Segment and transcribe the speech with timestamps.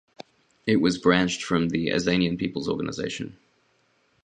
[0.65, 3.37] It was branched from the Azanian People's Organisation.